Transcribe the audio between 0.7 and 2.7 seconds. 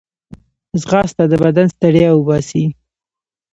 ځغاسته د بدن ستړیا وباسي